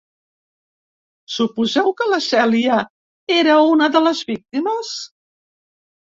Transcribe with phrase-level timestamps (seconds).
[1.33, 2.77] Suposeu que la Cèlia
[3.41, 4.95] era una de les víctimes?